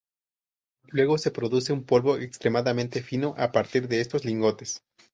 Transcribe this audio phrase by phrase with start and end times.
[0.87, 4.83] Luego se produce un polvo extremadamente fino a partir de estos lingotes.